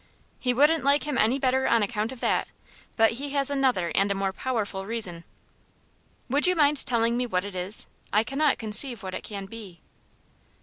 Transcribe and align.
"He 0.39 0.51
wouldn't 0.51 0.83
like 0.83 1.03
him 1.03 1.15
any 1.15 1.37
better 1.37 1.67
on 1.67 1.83
account 1.83 2.11
of 2.11 2.21
that; 2.21 2.47
but 2.95 3.11
he 3.11 3.29
has 3.33 3.51
another 3.51 3.91
and 3.93 4.09
a 4.09 4.15
more 4.15 4.33
powerful 4.33 4.83
reason." 4.83 5.25
"Would 6.27 6.47
you 6.47 6.55
mind 6.55 6.83
telling 6.87 7.15
me 7.15 7.27
what 7.27 7.45
it 7.45 7.53
is? 7.55 7.85
I 8.11 8.23
cannot 8.23 8.57
conceive 8.57 9.03
what 9.03 9.13
it 9.13 9.21
can 9.21 9.45
be." 9.45 9.79